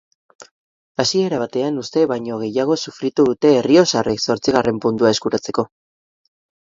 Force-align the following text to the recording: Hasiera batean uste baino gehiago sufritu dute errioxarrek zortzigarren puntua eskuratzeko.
Hasiera 1.03 1.41
batean 1.41 1.77
uste 1.81 2.05
baino 2.11 2.39
gehiago 2.43 2.77
sufritu 2.85 3.25
dute 3.29 3.53
errioxarrek 3.59 4.25
zortzigarren 4.33 4.81
puntua 4.87 5.13
eskuratzeko. 5.17 5.67